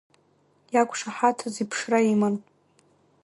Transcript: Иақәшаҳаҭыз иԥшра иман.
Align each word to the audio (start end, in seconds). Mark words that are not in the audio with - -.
Иақәшаҳаҭыз 0.73 1.55
иԥшра 1.63 1.99
иман. 2.13 2.35